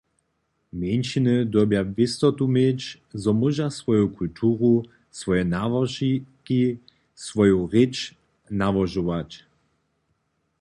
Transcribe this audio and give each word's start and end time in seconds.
Mjeńšiny 0.79 1.33
dyrbja 1.53 1.81
wěstotu 1.97 2.43
měć, 2.55 2.79
zo 3.21 3.31
móža 3.39 3.67
swoju 3.79 4.05
kulturu, 4.17 4.71
swoje 5.19 5.43
nałožki, 5.53 6.11
swoju 7.25 7.57
rěč 7.71 7.95
nałožować. 8.59 9.29